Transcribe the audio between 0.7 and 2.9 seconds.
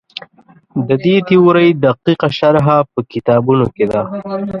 د دې تیورۍ دقیقه شرحه